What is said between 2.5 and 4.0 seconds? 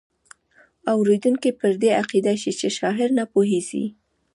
چې شاعر نه پوهیږي.